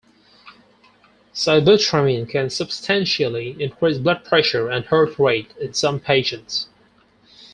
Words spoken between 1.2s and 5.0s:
Sibutramine can substantially increase blood pressure and